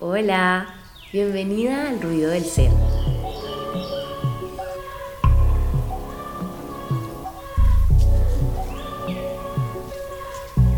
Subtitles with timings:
[0.00, 0.76] Hola,
[1.12, 2.70] bienvenida al ruido del ser.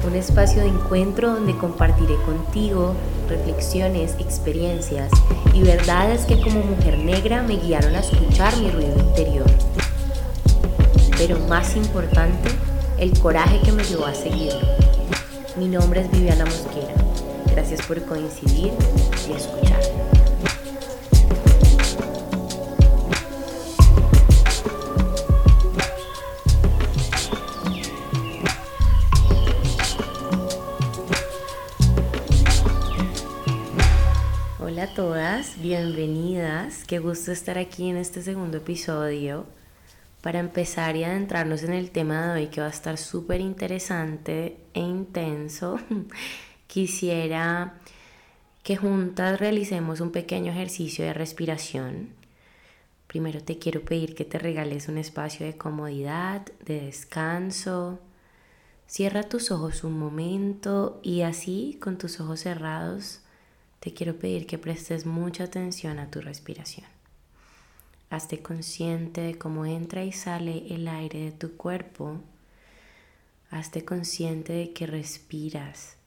[0.06, 2.94] Un espacio de encuentro donde compartiré contigo
[3.28, 5.10] reflexiones, experiencias
[5.52, 9.50] y verdades que como mujer negra me guiaron a escuchar mi ruido interior.
[11.18, 12.48] Pero más importante,
[12.96, 14.66] el coraje que me llevó a seguirlo.
[15.58, 16.99] Mi nombre es Viviana Mosquera.
[17.52, 18.72] Gracias por coincidir
[19.28, 19.80] y escuchar.
[34.60, 36.84] Hola a todas, bienvenidas.
[36.84, 39.46] Qué gusto estar aquí en este segundo episodio
[40.22, 44.56] para empezar y adentrarnos en el tema de hoy que va a estar súper interesante
[44.74, 45.78] e intenso.
[46.70, 47.74] quisiera
[48.62, 52.10] que juntas realicemos un pequeño ejercicio de respiración.
[53.08, 57.98] Primero te quiero pedir que te regales un espacio de comodidad, de descanso.
[58.86, 63.18] Cierra tus ojos un momento y así, con tus ojos cerrados,
[63.80, 66.86] te quiero pedir que prestes mucha atención a tu respiración.
[68.10, 72.20] Hazte consciente de cómo entra y sale el aire de tu cuerpo.
[73.50, 75.99] Hazte consciente de que respiras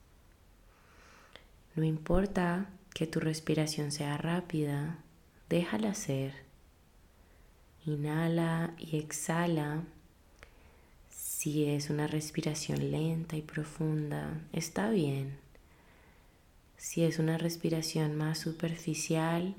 [1.75, 4.99] no importa que tu respiración sea rápida,
[5.49, 6.33] déjala ser.
[7.85, 9.83] Inhala y exhala.
[11.09, 15.37] Si es una respiración lenta y profunda, está bien.
[16.77, 19.55] Si es una respiración más superficial,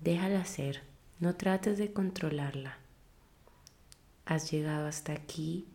[0.00, 0.82] déjala ser.
[1.20, 2.78] No trates de controlarla.
[4.24, 5.66] Has llegado hasta aquí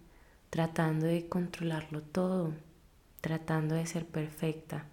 [0.49, 2.53] tratando de controlarlo todo,
[3.21, 4.85] tratando de ser perfecta.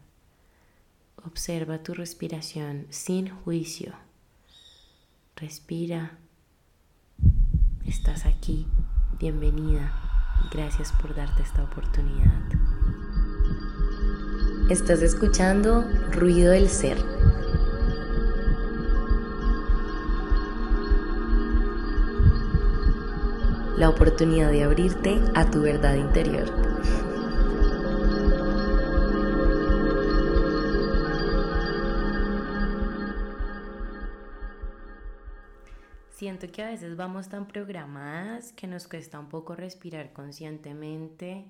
[1.24, 3.94] Observa tu respiración sin juicio.
[5.36, 6.18] Respira.
[7.84, 8.66] Estás aquí.
[9.18, 9.92] Bienvenida.
[10.52, 12.42] Gracias por darte esta oportunidad.
[14.70, 15.82] Estás escuchando
[16.12, 16.98] Ruido del Ser.
[23.78, 26.50] La oportunidad de abrirte a tu verdad interior.
[36.38, 41.46] Siento que a veces vamos tan programadas que nos cuesta un poco respirar conscientemente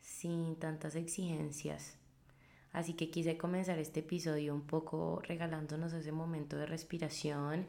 [0.00, 1.94] sin tantas exigencias.
[2.72, 7.64] Así que quise comenzar este episodio un poco regalándonos ese momento de respiración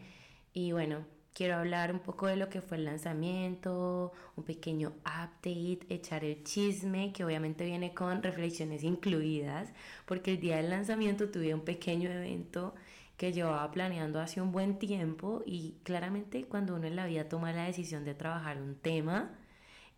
[0.56, 1.06] y bueno,
[1.36, 6.44] quiero hablar un poco de lo que fue el lanzamiento, un pequeño update, echar el
[6.44, 9.72] chisme, que obviamente viene con reflexiones incluidas,
[10.08, 12.74] porque el día del lanzamiento tuve un pequeño evento
[13.18, 17.54] que llevaba planeando hace un buen tiempo y claramente cuando uno en la vida toma
[17.54, 19.32] la decisión de trabajar un tema,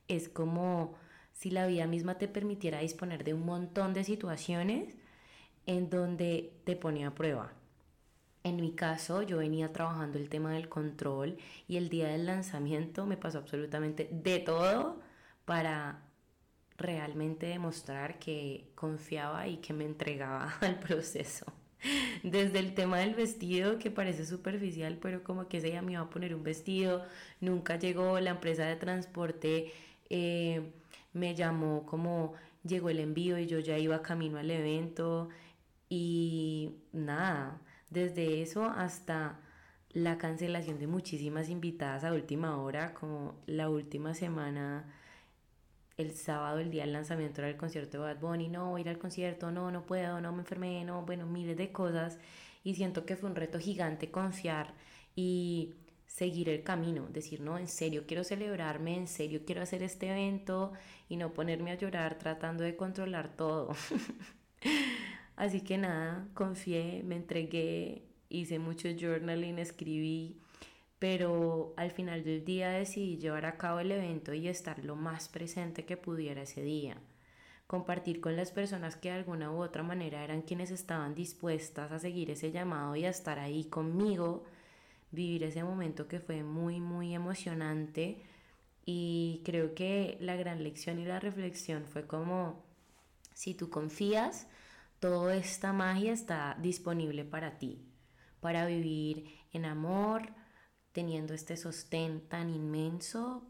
[0.08, 0.96] es como
[1.34, 4.96] si la vida misma te permitiera disponer de un montón de situaciones
[5.66, 7.54] en donde te pone a prueba.
[8.44, 11.38] En mi caso, yo venía trabajando el tema del control
[11.68, 15.02] y el día del lanzamiento me pasó absolutamente de todo
[15.46, 16.04] para
[16.78, 21.46] realmente demostrar que confiaba y que me entregaba al proceso.
[22.24, 26.10] Desde el tema del vestido, que parece superficial, pero como que día me iba a
[26.10, 27.04] poner un vestido,
[27.42, 29.72] nunca llegó, la empresa de transporte
[30.10, 30.62] eh,
[31.14, 35.30] me llamó como llegó el envío y yo ya iba camino al evento
[35.90, 39.40] y nada, desde eso hasta
[39.94, 44.86] la cancelación de muchísimas invitadas a última hora, como la última semana
[45.98, 48.98] el sábado, el día del lanzamiento era el concierto de Bad Bunny, no, ir al
[48.98, 52.18] concierto, no, no puedo, no me enfermé, no, bueno, miles de cosas.
[52.64, 54.74] Y siento que fue un reto gigante confiar
[55.16, 55.74] y
[56.06, 60.74] seguir el camino, decir, no, en serio quiero celebrarme, en serio quiero hacer este evento
[61.10, 63.74] y no ponerme a llorar tratando de controlar todo.
[65.36, 70.40] Así que nada, confié, me entregué, hice mucho journaling, escribí
[71.00, 75.28] pero al final del día decidí llevar a cabo el evento y estar lo más
[75.28, 76.98] presente que pudiera ese día.
[77.68, 82.00] Compartir con las personas que de alguna u otra manera eran quienes estaban dispuestas a
[82.00, 84.44] seguir ese llamado y a estar ahí conmigo,
[85.12, 88.22] vivir ese momento que fue muy, muy emocionante.
[88.86, 92.64] Y creo que la gran lección y la reflexión fue como,
[93.34, 94.48] si tú confías,
[95.00, 97.82] toda esta magia está disponible para ti,
[98.42, 100.30] para vivir en amor,
[100.96, 103.44] teniendo este sostén tan inmenso,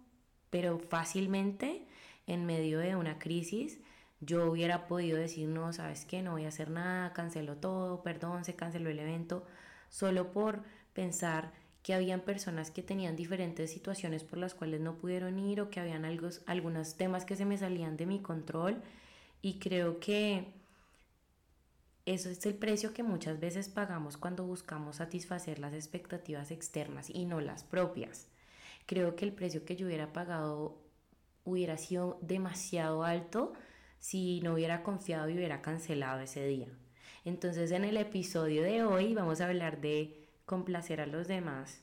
[0.49, 1.85] pero fácilmente
[2.25, 3.77] en medio de una crisis,
[4.19, 8.45] yo hubiera podido decir, no, sabes qué, no voy a hacer nada, cancelo todo, perdón,
[8.45, 9.45] se canceló el evento,
[9.89, 10.63] solo por
[10.93, 11.51] pensar
[11.83, 15.79] que habían personas que tenían diferentes situaciones por las cuales no pudieron ir o que
[15.79, 18.81] habían algunos temas que se me salían de mi control.
[19.43, 20.51] Y creo que
[22.05, 27.25] eso es el precio que muchas veces pagamos cuando buscamos satisfacer las expectativas externas y
[27.25, 28.27] no las propias.
[28.85, 30.77] Creo que el precio que yo hubiera pagado
[31.43, 33.53] hubiera sido demasiado alto
[33.99, 36.67] si no hubiera confiado y hubiera cancelado ese día.
[37.23, 41.81] Entonces en el episodio de hoy vamos a hablar de complacer a los demás,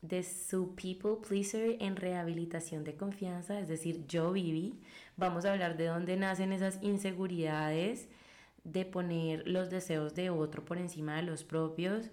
[0.00, 4.80] de su people pleaser en rehabilitación de confianza, es decir, yo viví.
[5.18, 8.08] Vamos a hablar de dónde nacen esas inseguridades,
[8.64, 12.10] de poner los deseos de otro por encima de los propios,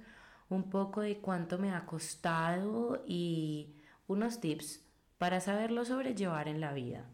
[0.49, 3.73] un poco de cuánto me ha costado y
[4.07, 4.81] unos tips
[5.17, 7.05] para saberlo sobrellevar en la vida.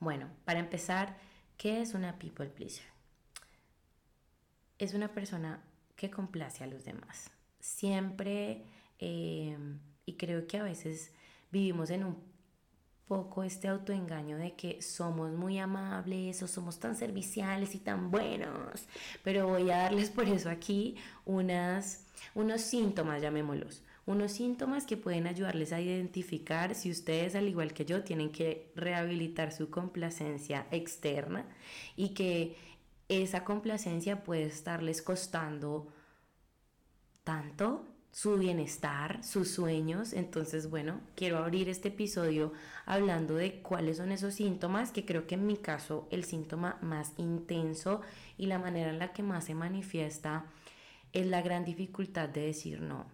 [0.00, 1.18] Bueno, para empezar,
[1.56, 2.86] ¿qué es una people pleaser?
[4.78, 5.62] Es una persona
[5.94, 7.30] que complace a los demás.
[7.60, 8.64] Siempre,
[8.98, 9.56] eh,
[10.04, 11.12] y creo que a veces
[11.50, 12.35] vivimos en un
[13.06, 18.86] poco este autoengaño de que somos muy amables o somos tan serviciales y tan buenos,
[19.22, 22.04] pero voy a darles por eso aquí unas,
[22.34, 27.84] unos síntomas, llamémoslos, unos síntomas que pueden ayudarles a identificar si ustedes, al igual que
[27.84, 31.46] yo, tienen que rehabilitar su complacencia externa
[31.96, 32.56] y que
[33.08, 35.92] esa complacencia puede estarles costando
[37.22, 40.14] tanto su bienestar, sus sueños.
[40.14, 42.54] Entonces, bueno, quiero abrir este episodio
[42.86, 47.12] hablando de cuáles son esos síntomas, que creo que en mi caso el síntoma más
[47.18, 48.00] intenso
[48.38, 50.46] y la manera en la que más se manifiesta
[51.12, 53.04] es la gran dificultad de decir no.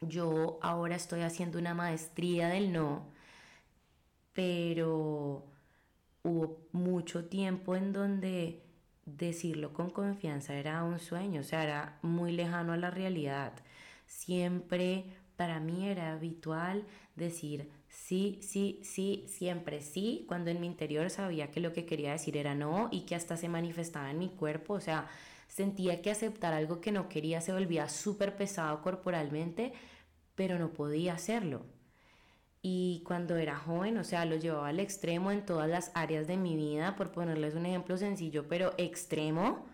[0.00, 3.10] Yo ahora estoy haciendo una maestría del no,
[4.32, 5.44] pero
[6.22, 8.62] hubo mucho tiempo en donde
[9.06, 13.54] decirlo con confianza era un sueño, o sea, era muy lejano a la realidad.
[14.08, 15.04] Siempre
[15.36, 16.84] para mí era habitual
[17.14, 22.12] decir sí, sí, sí, siempre sí, cuando en mi interior sabía que lo que quería
[22.12, 25.08] decir era no y que hasta se manifestaba en mi cuerpo, o sea,
[25.48, 29.72] Sentía que aceptar algo que no quería se volvía súper pesado corporalmente,
[30.34, 31.66] pero no podía hacerlo.
[32.62, 36.36] Y cuando era joven, o sea, lo llevaba al extremo en todas las áreas de
[36.36, 39.66] mi vida, por ponerles un ejemplo sencillo, pero extremo.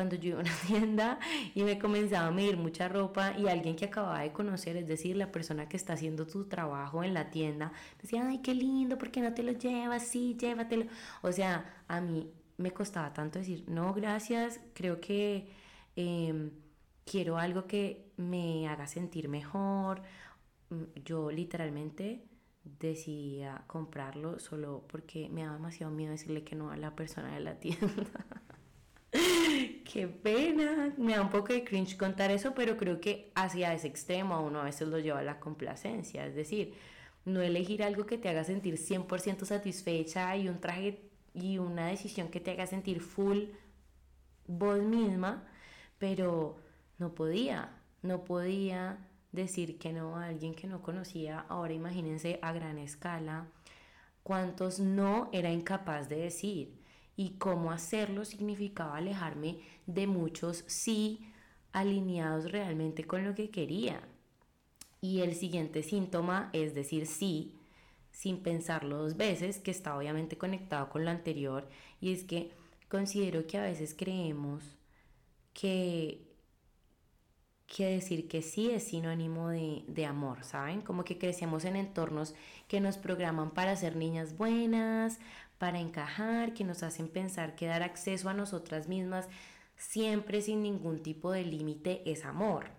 [0.00, 1.18] Cuando yo iba a una tienda
[1.54, 5.14] y me comenzaba a medir mucha ropa y alguien que acababa de conocer, es decir,
[5.14, 7.70] la persona que está haciendo tu trabajo en la tienda,
[8.00, 10.06] decía, ay, qué lindo, ¿por qué no te lo llevas?
[10.06, 10.86] Sí, llévatelo.
[11.20, 15.50] O sea, a mí me costaba tanto decir, no, gracias, creo que
[15.96, 16.50] em,
[17.04, 20.00] quiero algo que me haga sentir mejor.
[20.70, 22.24] Mm, yo literalmente
[22.64, 27.40] decidía comprarlo solo porque me daba demasiado miedo decirle que no a la persona de
[27.40, 28.24] la tienda.
[29.92, 33.88] Qué pena, me da un poco de cringe contar eso, pero creo que hacia ese
[33.88, 36.74] extremo uno a veces lo lleva a la complacencia, es decir,
[37.24, 42.28] no elegir algo que te haga sentir 100% satisfecha y un traje y una decisión
[42.28, 43.44] que te haga sentir full
[44.46, 45.44] vos misma,
[45.98, 46.56] pero
[46.98, 47.70] no podía,
[48.02, 48.98] no podía
[49.32, 51.44] decir que no a alguien que no conocía.
[51.48, 53.46] Ahora imagínense a gran escala
[54.22, 56.79] cuántos no era incapaz de decir
[57.20, 61.30] y cómo hacerlo significaba alejarme de muchos sí
[61.70, 64.00] alineados realmente con lo que quería.
[65.02, 67.58] Y el siguiente síntoma es decir sí
[68.10, 71.68] sin pensarlo dos veces, que está obviamente conectado con lo anterior,
[72.00, 72.52] y es que
[72.88, 74.64] considero que a veces creemos
[75.52, 76.26] que,
[77.66, 80.80] que decir que sí es sinónimo de, de amor, ¿saben?
[80.80, 82.34] Como que crecemos en entornos
[82.66, 85.18] que nos programan para ser niñas buenas,
[85.60, 89.28] para encajar, que nos hacen pensar que dar acceso a nosotras mismas
[89.76, 92.70] siempre sin ningún tipo de límite es amor.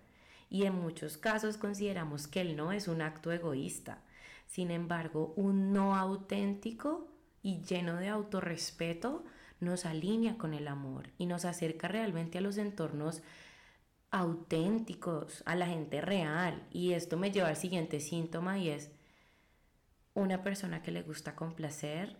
[0.50, 4.02] Y en muchos casos consideramos que el no es un acto egoísta
[4.52, 7.08] sin embargo, un no auténtico
[7.42, 9.24] y lleno de autorrespeto
[9.60, 13.22] nos alinea con el amor y nos acerca realmente a los entornos
[14.10, 16.66] auténticos, a la gente real.
[16.70, 18.90] Y esto me lleva al siguiente síntoma y es
[20.12, 22.18] una persona que le gusta complacer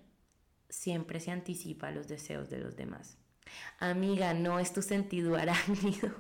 [0.73, 3.19] siempre se anticipa a los deseos de los demás.
[3.79, 6.11] Amiga, no es tu sentido arácnido.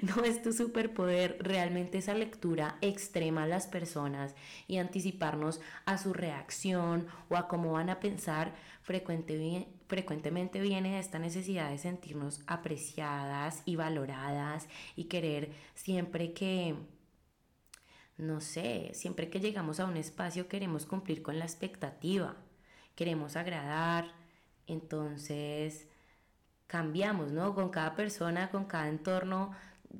[0.00, 4.34] no es tu superpoder realmente esa lectura extrema a las personas
[4.66, 11.70] y anticiparnos a su reacción o a cómo van a pensar frecuentemente viene esta necesidad
[11.70, 16.74] de sentirnos apreciadas y valoradas y querer siempre que
[18.16, 22.36] no sé, siempre que llegamos a un espacio queremos cumplir con la expectativa
[22.94, 24.12] queremos agradar,
[24.66, 25.86] entonces
[26.66, 27.54] cambiamos, ¿no?
[27.54, 29.52] Con cada persona, con cada entorno,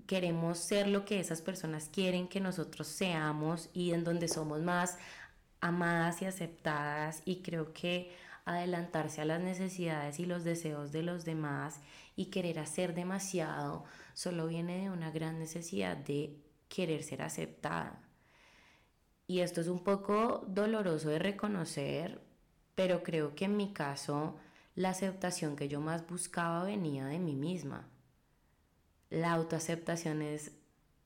[0.06, 4.98] queremos ser lo que esas personas quieren que nosotros seamos y en donde somos más
[5.60, 11.24] amadas y aceptadas y creo que adelantarse a las necesidades y los deseos de los
[11.24, 11.80] demás
[12.16, 13.84] y querer hacer demasiado
[14.14, 16.36] solo viene de una gran necesidad de
[16.68, 18.00] querer ser aceptada.
[19.26, 22.20] Y esto es un poco doloroso de reconocer,
[22.74, 24.36] pero creo que en mi caso
[24.74, 27.86] la aceptación que yo más buscaba venía de mí misma.
[29.10, 30.52] La autoaceptación es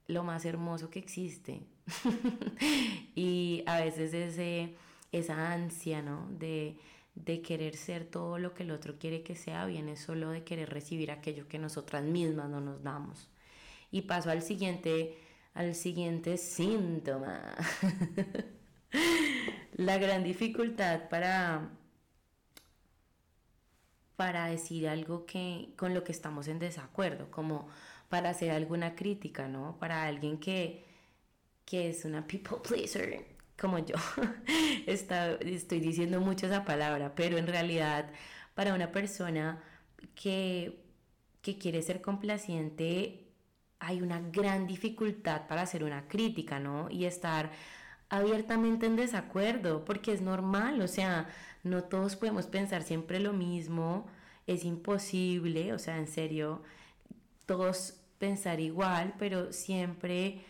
[0.06, 1.62] lo más hermoso que existe.
[3.14, 4.76] y a veces ese,
[5.10, 6.28] esa ansia, ¿no?
[6.30, 6.76] De,
[7.16, 10.70] de querer ser todo lo que el otro quiere que sea, viene solo de querer
[10.70, 13.28] recibir aquello que nosotras mismas no nos damos.
[13.90, 15.18] Y paso al siguiente,
[15.54, 17.54] al siguiente síntoma.
[19.76, 21.70] La gran dificultad para
[24.16, 27.68] para decir algo que con lo que estamos en desacuerdo, como
[28.08, 29.78] para hacer alguna crítica, ¿no?
[29.78, 30.84] Para alguien que,
[31.64, 33.26] que es una people pleaser,
[33.60, 33.96] como yo.
[34.86, 38.10] Está, estoy diciendo mucho esa palabra, pero en realidad
[38.54, 39.62] para una persona
[40.14, 40.82] que,
[41.42, 43.26] que quiere ser complaciente,
[43.80, 46.88] hay una gran dificultad para hacer una crítica, ¿no?
[46.90, 47.50] Y estar
[48.08, 51.28] abiertamente en desacuerdo, porque es normal, o sea,
[51.64, 54.06] no todos podemos pensar siempre lo mismo,
[54.46, 56.62] es imposible, o sea, en serio,
[57.46, 60.44] todos pensar igual, pero siempre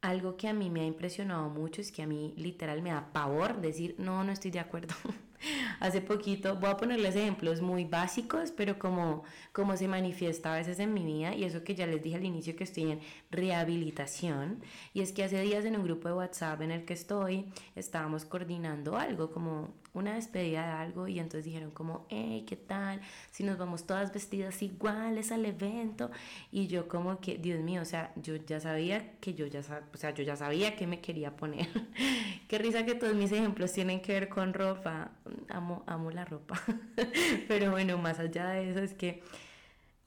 [0.00, 3.12] algo que a mí me ha impresionado mucho es que a mí literal me da
[3.12, 4.94] pavor decir, no, no estoy de acuerdo.
[5.80, 10.78] Hace poquito, voy a ponerles ejemplos muy básicos, pero como, como se manifiesta a veces
[10.78, 13.00] en mi vida, y eso que ya les dije al inicio que estoy en
[13.30, 14.62] rehabilitación,
[14.94, 18.24] y es que hace días en un grupo de WhatsApp en el que estoy, estábamos
[18.24, 23.00] coordinando algo, como una despedida de algo y entonces dijeron como, hey, ¿qué tal?
[23.30, 26.10] Si nos vamos todas vestidas iguales al evento
[26.52, 29.96] y yo como que, Dios mío, o sea, yo ya sabía que yo ya, o
[29.96, 31.68] sea, yo ya sabía que me quería poner.
[32.48, 35.12] Qué risa que todos mis ejemplos tienen que ver con ropa.
[35.48, 36.60] Amo, amo la ropa.
[37.48, 39.22] Pero bueno, más allá de eso es que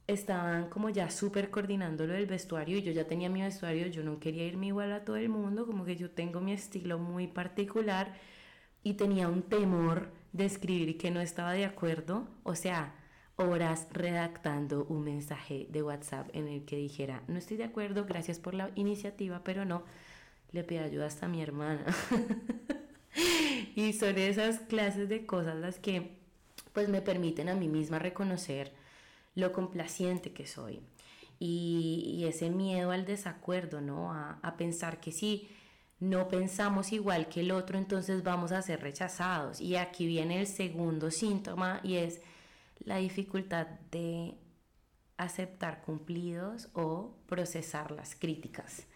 [0.06, 4.04] estaban como ya súper coordinando lo del vestuario y yo ya tenía mi vestuario, yo
[4.04, 7.28] no quería irme igual a todo el mundo, como que yo tengo mi estilo muy
[7.28, 8.14] particular
[8.84, 12.96] y tenía un temor de escribir que no estaba de acuerdo, o sea,
[13.36, 18.40] horas redactando un mensaje de WhatsApp en el que dijera, no estoy de acuerdo, gracias
[18.40, 19.84] por la iniciativa, pero no,
[20.52, 21.86] le pido ayuda hasta a mi hermana.
[23.76, 26.18] y son esas clases de cosas las que
[26.74, 28.74] pues me permiten a mí misma reconocer
[29.36, 30.82] lo complaciente que soy
[31.40, 34.12] y, ese miedo al desacuerdo, ¿no?
[34.12, 35.48] A, a pensar que sí,
[36.00, 39.60] no pensamos igual que el otro, entonces vamos a ser rechazados.
[39.60, 42.22] Y aquí viene el segundo síntoma y es
[42.80, 44.36] la dificultad de
[45.18, 48.88] aceptar cumplidos o procesar las críticas.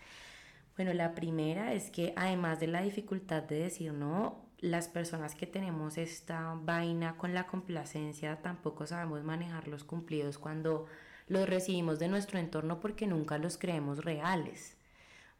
[0.77, 5.45] Bueno, la primera es que además de la dificultad de decir no, las personas que
[5.45, 10.85] tenemos esta vaina con la complacencia tampoco sabemos manejar los cumplidos cuando
[11.27, 14.77] los recibimos de nuestro entorno porque nunca los creemos reales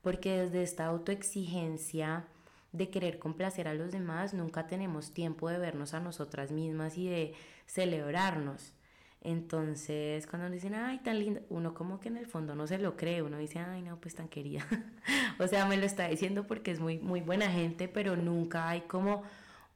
[0.04, 2.28] porque desde esta autoexigencia
[2.74, 7.08] de querer complacer a los demás, nunca tenemos tiempo de vernos a nosotras mismas y
[7.08, 7.34] de
[7.66, 8.74] celebrarnos.
[9.22, 12.78] Entonces, cuando nos dicen, ay, tan linda, uno como que en el fondo no se
[12.78, 14.66] lo cree, uno dice, ay, no, pues tan querida.
[15.40, 18.82] o sea, me lo está diciendo porque es muy, muy buena gente, pero nunca hay
[18.82, 19.24] como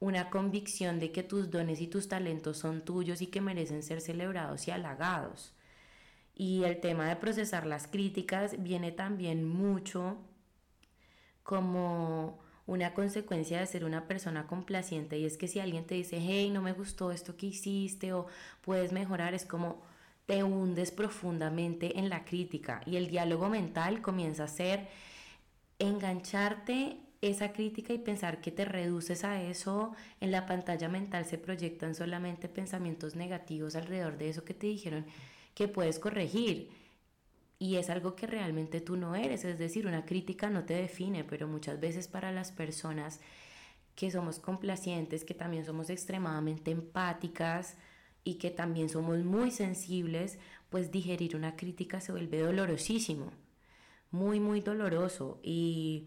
[0.01, 4.01] una convicción de que tus dones y tus talentos son tuyos y que merecen ser
[4.01, 5.53] celebrados y halagados.
[6.39, 10.17] Y el tema de procesar las críticas viene también mucho
[11.41, 15.17] como una consecuencia de ser una persona complaciente.
[15.17, 18.27] Y es que si alguien te dice, hey, no me gustó esto que hiciste o
[18.61, 19.81] puedes mejorar, es como
[20.27, 22.81] te hundes profundamente en la crítica.
[22.85, 24.89] Y el diálogo mental comienza a ser
[25.79, 31.39] engancharte esa crítica y pensar que te reduces a eso, en la pantalla mental se
[31.39, 35.05] proyectan solamente pensamientos negativos alrededor de eso que te dijeron
[35.57, 36.69] que puedes corregir.
[37.57, 41.23] Y es algo que realmente tú no eres, es decir, una crítica no te define,
[41.23, 43.19] pero muchas veces para las personas
[43.95, 47.75] que somos complacientes, que también somos extremadamente empáticas
[48.23, 50.37] y que también somos muy sensibles,
[50.69, 53.31] pues digerir una crítica se vuelve dolorosísimo,
[54.11, 55.39] muy, muy doloroso.
[55.41, 56.05] Y,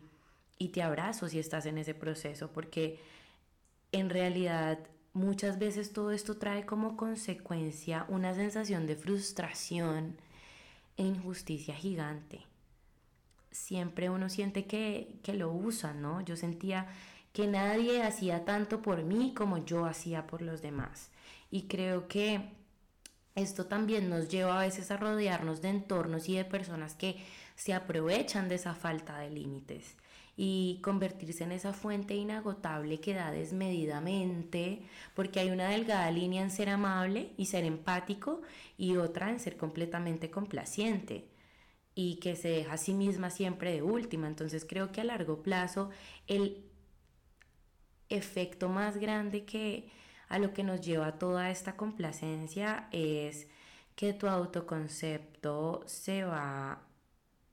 [0.59, 3.01] y te abrazo si estás en ese proceso, porque
[3.91, 4.79] en realidad
[5.13, 10.17] muchas veces todo esto trae como consecuencia una sensación de frustración
[10.97, 12.47] e injusticia gigante.
[13.51, 16.21] Siempre uno siente que, que lo usan, ¿no?
[16.21, 16.87] Yo sentía
[17.33, 21.11] que nadie hacía tanto por mí como yo hacía por los demás.
[21.51, 22.53] Y creo que
[23.35, 27.17] esto también nos lleva a veces a rodearnos de entornos y de personas que
[27.57, 29.97] se aprovechan de esa falta de límites
[30.43, 34.81] y convertirse en esa fuente inagotable que da desmedidamente,
[35.15, 38.41] porque hay una delgada línea en ser amable y ser empático
[38.79, 41.29] y otra en ser completamente complaciente
[41.95, 44.29] y que se deja a sí misma siempre de última.
[44.29, 45.91] Entonces creo que a largo plazo
[46.27, 46.65] el
[48.09, 49.91] efecto más grande que
[50.31, 53.47] a lo que nos lleva toda esta complacencia es
[53.95, 56.81] que tu autoconcepto se va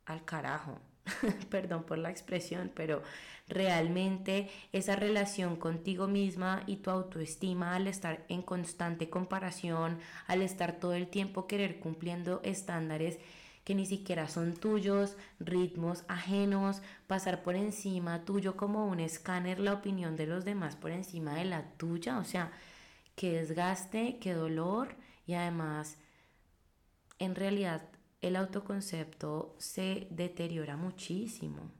[0.06, 0.80] al carajo.
[1.50, 3.02] Perdón por la expresión, pero
[3.48, 10.80] realmente esa relación contigo misma y tu autoestima al estar en constante comparación, al estar
[10.80, 13.20] todo el tiempo querer cumpliendo estándares
[13.64, 19.74] que ni siquiera son tuyos, ritmos ajenos, pasar por encima tuyo como un escáner la
[19.74, 22.54] opinión de los demás por encima de la tuya, o sea,
[23.18, 24.96] qué desgaste, qué dolor
[25.26, 25.98] y además
[27.20, 27.82] en realidad
[28.22, 31.72] el autoconcepto se deteriora muchísimo.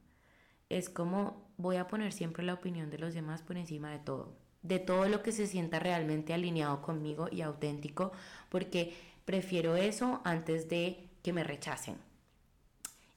[0.68, 4.36] Es como voy a poner siempre la opinión de los demás por encima de todo,
[4.62, 8.12] de todo lo que se sienta realmente alineado conmigo y auténtico,
[8.48, 11.96] porque prefiero eso antes de que me rechacen.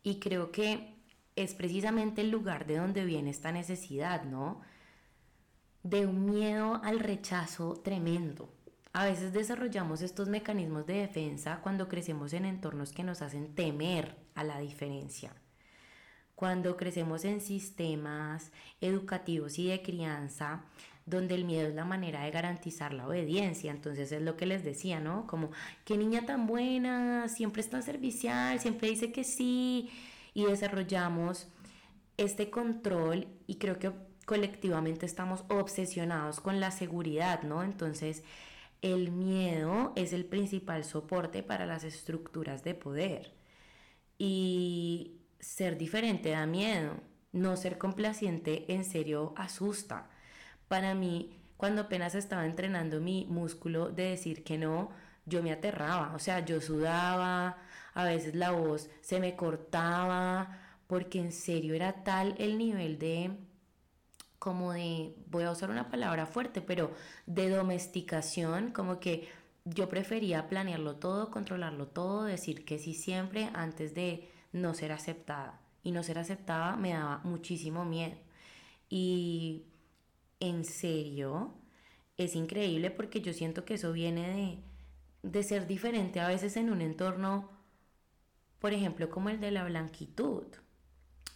[0.03, 0.95] Y creo que
[1.35, 4.61] es precisamente el lugar de donde viene esta necesidad, ¿no?
[5.83, 8.49] De un miedo al rechazo tremendo.
[8.93, 14.17] A veces desarrollamos estos mecanismos de defensa cuando crecemos en entornos que nos hacen temer
[14.35, 15.33] a la diferencia.
[16.35, 20.65] Cuando crecemos en sistemas educativos y de crianza
[21.05, 23.71] donde el miedo es la manera de garantizar la obediencia.
[23.71, 25.27] Entonces es lo que les decía, ¿no?
[25.27, 25.51] Como,
[25.85, 29.89] qué niña tan buena, siempre está servicial, siempre dice que sí,
[30.33, 31.47] y desarrollamos
[32.17, 33.91] este control y creo que
[34.25, 37.63] colectivamente estamos obsesionados con la seguridad, ¿no?
[37.63, 38.23] Entonces,
[38.81, 43.33] el miedo es el principal soporte para las estructuras de poder.
[44.17, 46.95] Y ser diferente da miedo.
[47.31, 50.09] No ser complaciente en serio asusta
[50.71, 54.89] para mí, cuando apenas estaba entrenando mi músculo de decir que no,
[55.25, 57.57] yo me aterraba, o sea, yo sudaba,
[57.93, 63.31] a veces la voz se me cortaba, porque en serio era tal el nivel de,
[64.41, 66.95] como de, voy a usar una palabra fuerte, pero
[67.27, 69.29] de domesticación, como que
[69.65, 75.61] yo prefería planearlo todo, controlarlo todo, decir que sí siempre antes de no ser aceptada.
[75.83, 78.15] Y no ser aceptada me daba muchísimo miedo.
[78.89, 79.65] Y
[80.39, 81.53] en serio,
[82.17, 84.63] es increíble porque yo siento que eso viene
[85.21, 87.47] de, de ser diferente a veces en un entorno,
[88.57, 90.47] por ejemplo, como el de la blanquitud.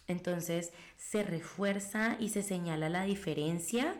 [0.08, 3.94] Entonces se refuerza y se señala la diferencia,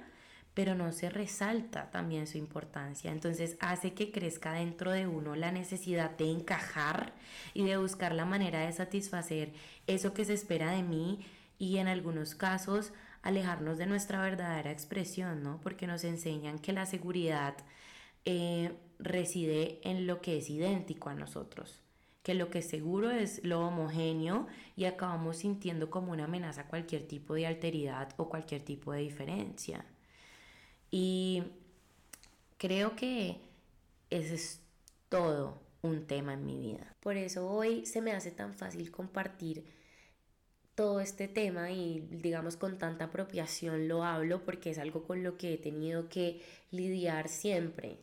[0.55, 3.12] pero no se resalta también su importancia.
[3.12, 7.12] Entonces hace que crezca dentro de uno la necesidad de encajar
[7.53, 9.53] y de buscar la manera de satisfacer
[9.87, 11.27] eso que se espera de mí
[11.59, 12.92] y en algunos casos
[13.23, 15.61] alejarnos de nuestra verdadera expresión, ¿no?
[15.61, 17.57] Porque nos enseñan que la seguridad
[18.25, 21.83] eh, reside en lo que es idéntico a nosotros,
[22.27, 27.35] que lo que seguro es lo homogéneo y acabamos sintiendo como una amenaza cualquier tipo
[27.35, 29.85] de alteridad o cualquier tipo de diferencia.
[30.91, 31.45] Y
[32.59, 33.37] creo que
[34.11, 34.61] ese es
[35.09, 36.97] todo un tema en mi vida.
[36.99, 39.65] Por eso hoy se me hace tan fácil compartir
[40.75, 45.39] todo este tema y digamos con tanta apropiación lo hablo porque es algo con lo
[45.39, 48.01] que he tenido que lidiar siempre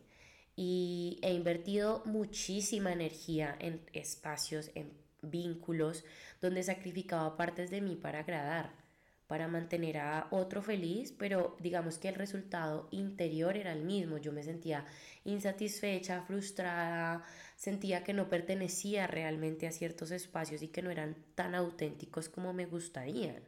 [0.56, 6.04] y he invertido muchísima energía en espacios, en vínculos
[6.40, 8.84] donde sacrificaba partes de mí para agradar
[9.26, 14.18] para mantener a otro feliz, pero digamos que el resultado interior era el mismo.
[14.18, 14.84] Yo me sentía
[15.24, 17.24] insatisfecha, frustrada,
[17.56, 22.52] sentía que no pertenecía realmente a ciertos espacios y que no eran tan auténticos como
[22.52, 23.42] me gustarían.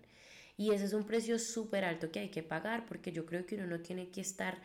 [0.56, 3.56] Y ese es un precio súper alto que hay que pagar porque yo creo que
[3.56, 4.58] uno no tiene que estar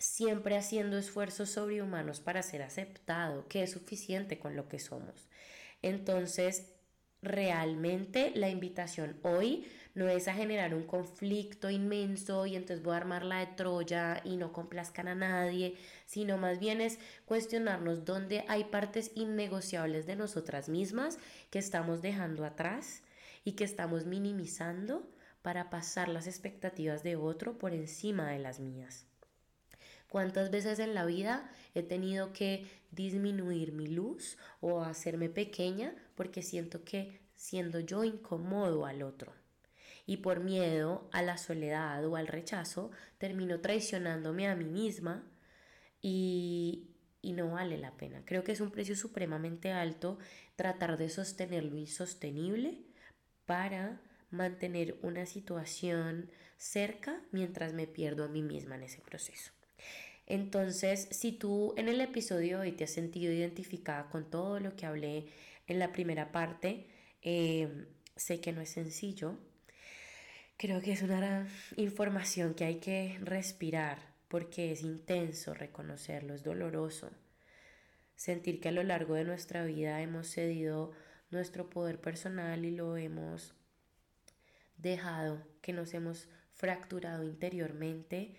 [0.00, 5.28] siempre haciendo esfuerzos sobrehumanos para ser aceptado, que es suficiente con lo que somos.
[5.82, 6.72] Entonces,
[7.20, 12.98] realmente la invitación hoy no es a generar un conflicto inmenso y entonces voy a
[12.98, 18.44] armar la de Troya y no complazcan a nadie, sino más bien es cuestionarnos dónde
[18.48, 21.18] hay partes innegociables de nosotras mismas
[21.50, 23.02] que estamos dejando atrás
[23.44, 25.06] y que estamos minimizando
[25.42, 29.09] para pasar las expectativas de otro por encima de las mías.
[30.10, 36.42] ¿Cuántas veces en la vida he tenido que disminuir mi luz o hacerme pequeña porque
[36.42, 39.32] siento que siendo yo incomodo al otro?
[40.10, 45.22] y por miedo a la soledad o al rechazo termino traicionándome a mí misma
[46.02, 48.24] y, y no vale la pena.
[48.24, 50.18] Creo que es un precio supremamente alto
[50.56, 52.80] tratar de sostener lo insostenible
[53.46, 59.52] para mantener una situación cerca mientras me pierdo a mí misma en ese proceso.
[60.26, 64.86] Entonces, si tú en el episodio hoy te has sentido identificada con todo lo que
[64.86, 65.26] hablé
[65.66, 66.86] en la primera parte,
[67.22, 69.36] eh, sé que no es sencillo.
[70.56, 77.10] Creo que es una información que hay que respirar porque es intenso reconocerlo, es doloroso.
[78.14, 80.92] Sentir que a lo largo de nuestra vida hemos cedido
[81.30, 83.54] nuestro poder personal y lo hemos
[84.76, 88.34] dejado, que nos hemos fracturado interiormente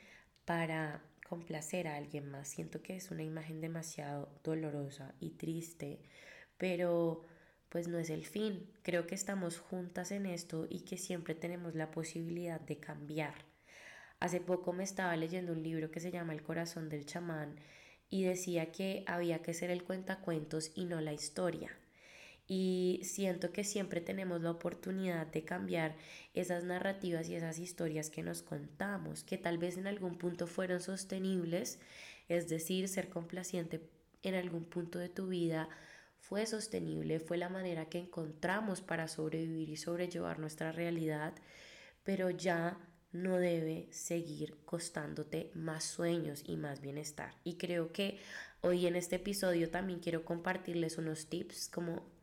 [0.45, 2.49] para complacer a alguien más.
[2.49, 6.01] Siento que es una imagen demasiado dolorosa y triste,
[6.57, 7.23] pero
[7.69, 8.69] pues no es el fin.
[8.83, 13.45] Creo que estamos juntas en esto y que siempre tenemos la posibilidad de cambiar.
[14.19, 17.55] Hace poco me estaba leyendo un libro que se llama El corazón del chamán
[18.09, 21.71] y decía que había que ser el cuentacuentos y no la historia.
[22.53, 25.95] Y siento que siempre tenemos la oportunidad de cambiar
[26.33, 30.81] esas narrativas y esas historias que nos contamos, que tal vez en algún punto fueron
[30.81, 31.79] sostenibles,
[32.27, 33.89] es decir, ser complaciente
[34.21, 35.69] en algún punto de tu vida
[36.19, 41.33] fue sostenible, fue la manera que encontramos para sobrevivir y sobrellevar nuestra realidad,
[42.03, 42.77] pero ya
[43.13, 47.33] no debe seguir costándote más sueños y más bienestar.
[47.45, 48.19] Y creo que
[48.59, 52.19] hoy en este episodio también quiero compartirles unos tips como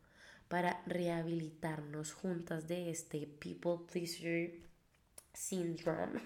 [0.49, 4.53] para rehabilitarnos juntas de este people pleaser
[5.33, 6.21] syndrome.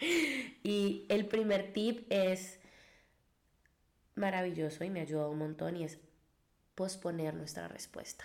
[0.62, 2.58] y el primer tip es
[4.14, 5.98] maravilloso y me ayuda un montón y es
[6.74, 8.24] posponer nuestra respuesta.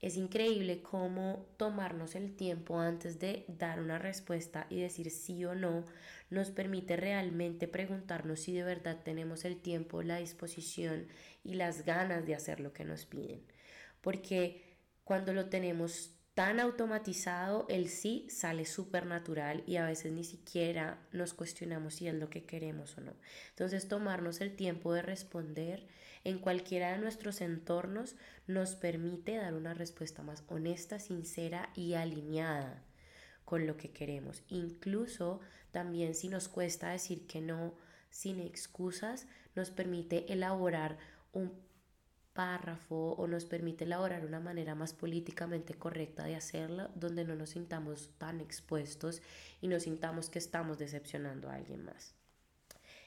[0.00, 5.54] Es increíble cómo tomarnos el tiempo antes de dar una respuesta y decir sí o
[5.54, 5.84] no
[6.28, 11.06] nos permite realmente preguntarnos si de verdad tenemos el tiempo, la disposición
[11.42, 13.40] y las ganas de hacer lo que nos piden.
[14.04, 14.62] Porque
[15.02, 20.98] cuando lo tenemos tan automatizado, el sí sale súper natural y a veces ni siquiera
[21.10, 23.14] nos cuestionamos si es lo que queremos o no.
[23.50, 25.86] Entonces tomarnos el tiempo de responder
[26.22, 32.82] en cualquiera de nuestros entornos nos permite dar una respuesta más honesta, sincera y alineada
[33.44, 34.42] con lo que queremos.
[34.48, 35.40] Incluso
[35.70, 37.74] también si nos cuesta decir que no
[38.10, 40.98] sin excusas, nos permite elaborar
[41.32, 41.52] un
[42.34, 47.50] párrafo o nos permite elaborar una manera más políticamente correcta de hacerlo, donde no nos
[47.50, 49.22] sintamos tan expuestos
[49.62, 52.14] y no sintamos que estamos decepcionando a alguien más.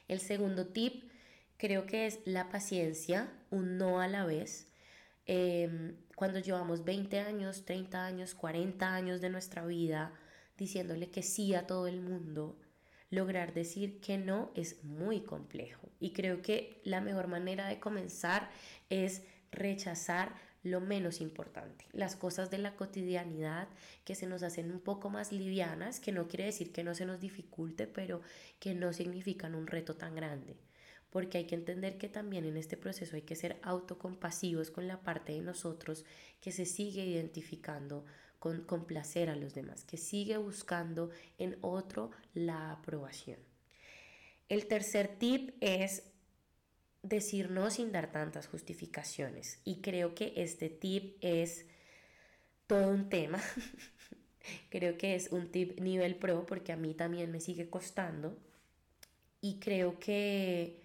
[0.07, 1.11] El segundo tip
[1.57, 4.67] creo que es la paciencia, un no a la vez.
[5.25, 10.13] Em, cuando llevamos 20 años, 30 años, 40 años de nuestra vida
[10.57, 12.57] diciéndole que sí a todo el mundo,
[13.09, 15.89] lograr decir que no es muy complejo.
[15.99, 18.49] Y creo que la mejor manera de comenzar
[18.89, 23.69] es rechazar lo menos importante, las cosas de la cotidianidad
[24.03, 27.05] que se nos hacen un poco más livianas, que no quiere decir que no se
[27.05, 28.21] nos dificulte, pero
[28.59, 30.57] que no significan un reto tan grande
[31.09, 35.01] porque hay que entender que también en este proceso hay que ser autocompasivos con la
[35.01, 36.05] parte de nosotros
[36.41, 38.05] que se sigue identificando
[38.47, 43.39] con complacer a los demás, que sigue buscando en otro la aprobación.
[44.49, 46.03] El tercer tip es
[47.03, 51.65] decir no sin dar tantas justificaciones y creo que este tip es
[52.67, 53.41] todo un tema.
[54.69, 58.38] creo que es un tip nivel pro porque a mí también me sigue costando
[59.41, 60.81] y creo que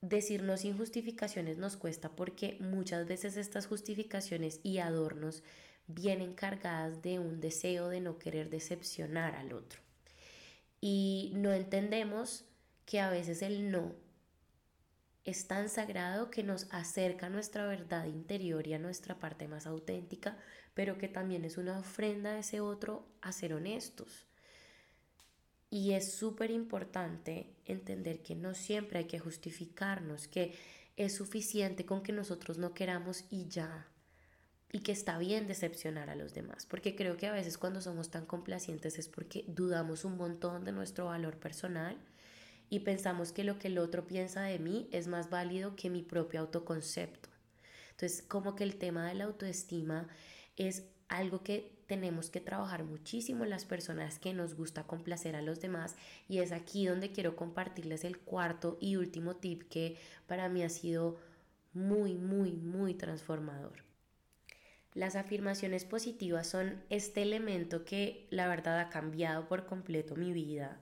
[0.00, 5.42] decirnos sin justificaciones nos cuesta porque muchas veces estas justificaciones y adornos
[5.86, 9.80] vienen cargadas de un deseo de no querer decepcionar al otro.
[10.80, 12.44] Y no entendemos
[12.84, 13.94] que a veces el no
[15.26, 19.66] es tan sagrado que nos acerca a nuestra verdad interior y a nuestra parte más
[19.66, 20.38] auténtica,
[20.72, 24.28] pero que también es una ofrenda a ese otro a ser honestos.
[25.68, 30.54] Y es súper importante entender que no siempre hay que justificarnos, que
[30.96, 33.88] es suficiente con que nosotros no queramos y ya.
[34.72, 38.10] Y que está bien decepcionar a los demás, porque creo que a veces cuando somos
[38.10, 41.96] tan complacientes es porque dudamos un montón de nuestro valor personal
[42.68, 46.02] y pensamos que lo que el otro piensa de mí es más válido que mi
[46.02, 47.28] propio autoconcepto.
[47.92, 50.08] Entonces, como que el tema de la autoestima
[50.56, 55.60] es algo que tenemos que trabajar muchísimo las personas que nos gusta complacer a los
[55.60, 55.94] demás
[56.28, 60.68] y es aquí donde quiero compartirles el cuarto y último tip que para mí ha
[60.68, 61.18] sido
[61.72, 63.85] muy, muy, muy transformador.
[64.96, 70.80] Las afirmaciones positivas son este elemento que la verdad ha cambiado por completo mi vida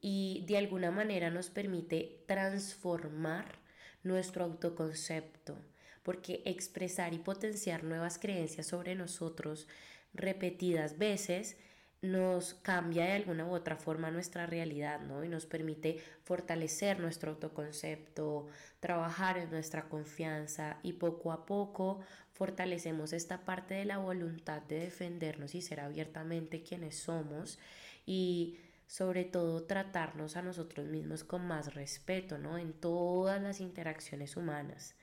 [0.00, 3.58] y de alguna manera nos permite transformar
[4.02, 5.58] nuestro autoconcepto,
[6.02, 9.68] porque expresar y potenciar nuevas creencias sobre nosotros
[10.14, 11.58] repetidas veces
[12.04, 15.24] nos cambia de alguna u otra forma nuestra realidad, ¿no?
[15.24, 18.46] Y nos permite fortalecer nuestro autoconcepto,
[18.80, 22.00] trabajar en nuestra confianza y poco a poco
[22.34, 27.58] fortalecemos esta parte de la voluntad de defendernos y ser abiertamente quienes somos
[28.04, 32.58] y sobre todo tratarnos a nosotros mismos con más respeto, ¿no?
[32.58, 34.94] En todas las interacciones humanas.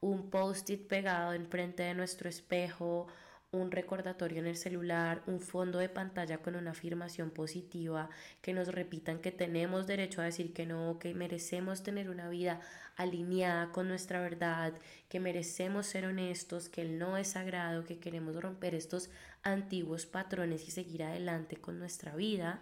[0.00, 3.06] Un post-it pegado enfrente de nuestro espejo
[3.52, 8.08] un recordatorio en el celular, un fondo de pantalla con una afirmación positiva,
[8.42, 12.60] que nos repitan que tenemos derecho a decir que no, que merecemos tener una vida
[12.96, 14.74] alineada con nuestra verdad,
[15.08, 19.10] que merecemos ser honestos, que el no es sagrado, que queremos romper estos
[19.42, 22.60] antiguos patrones y seguir adelante con nuestra vida.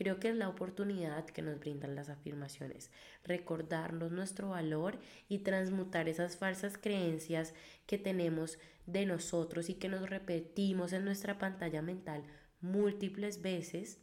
[0.00, 2.90] Creo que es la oportunidad que nos brindan las afirmaciones,
[3.22, 7.52] recordarnos nuestro valor y transmutar esas falsas creencias
[7.86, 12.24] que tenemos de nosotros y que nos repetimos en nuestra pantalla mental
[12.62, 13.98] múltiples veces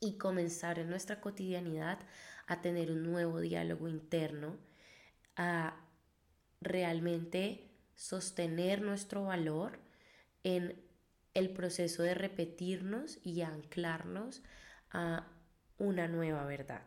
[0.00, 1.98] y comenzar en nuestra cotidianidad
[2.46, 4.56] a tener un nuevo diálogo interno,
[5.36, 5.76] a
[6.62, 9.78] realmente sostener nuestro valor
[10.42, 10.82] en
[11.34, 14.40] el proceso de repetirnos y anclarnos
[14.92, 15.26] a
[15.78, 16.86] una nueva verdad.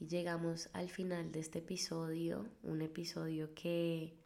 [0.00, 4.18] Y llegamos al final de este episodio, un episodio que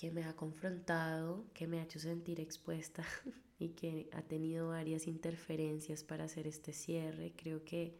[0.00, 3.04] que me ha confrontado, que me ha hecho sentir expuesta
[3.58, 7.34] y que ha tenido varias interferencias para hacer este cierre.
[7.36, 7.98] Creo que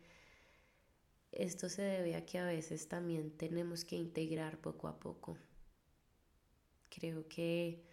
[1.30, 5.36] esto se debe a que a veces también tenemos que integrar poco a poco.
[6.88, 7.84] Creo que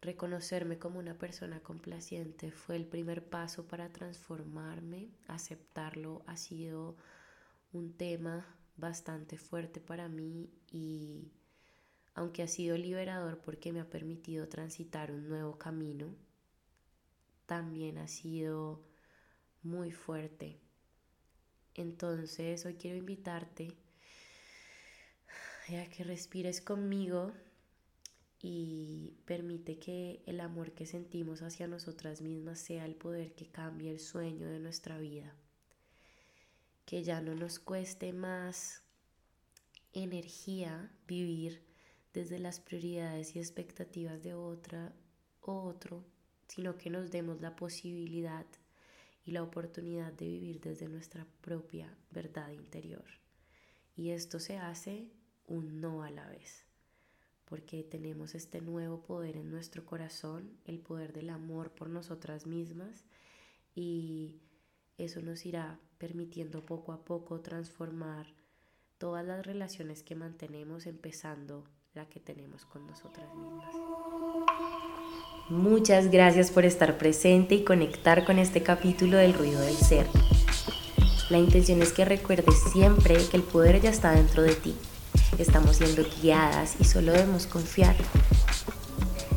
[0.00, 5.10] reconocerme como una persona complaciente fue el primer paso para transformarme.
[5.26, 6.96] Aceptarlo ha sido
[7.72, 11.30] un tema bastante fuerte para mí y
[12.14, 16.14] aunque ha sido liberador porque me ha permitido transitar un nuevo camino,
[17.46, 18.82] también ha sido
[19.62, 20.58] muy fuerte.
[21.74, 23.76] Entonces hoy quiero invitarte
[25.68, 27.32] a que respires conmigo
[28.42, 33.90] y permite que el amor que sentimos hacia nosotras mismas sea el poder que cambie
[33.90, 35.34] el sueño de nuestra vida.
[36.86, 38.82] Que ya no nos cueste más
[39.92, 41.62] energía vivir
[42.14, 44.92] desde las prioridades y expectativas de otra
[45.42, 46.04] o otro,
[46.48, 48.46] sino que nos demos la posibilidad
[49.24, 53.04] y la oportunidad de vivir desde nuestra propia verdad interior.
[53.96, 55.08] Y esto se hace
[55.46, 56.64] un no a la vez,
[57.50, 63.04] porque tenemos este nuevo poder en nuestro corazón, el poder del amor por nosotras mismas,
[63.74, 64.36] y
[64.98, 68.26] eso nos irá permitiendo poco a poco transformar
[68.98, 73.74] todas las relaciones que mantenemos, empezando la que tenemos con nosotras mismas.
[75.48, 80.06] Muchas gracias por estar presente y conectar con este capítulo del ruido del ser.
[81.30, 84.76] La intención es que recuerdes siempre que el poder ya está dentro de ti.
[85.38, 87.96] Estamos siendo guiadas y solo debemos confiar.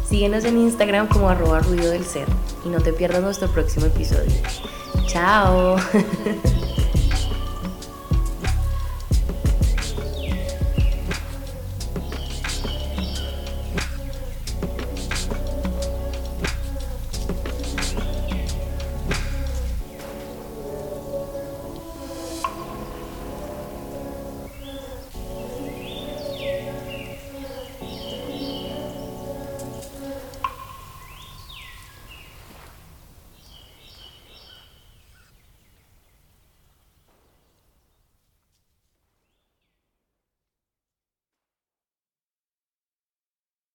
[0.10, 2.28] Síguenos en Instagram como arroba ruido del ser
[2.66, 4.34] y no te pierdas nuestro próximo episodio.
[5.08, 5.78] Chao.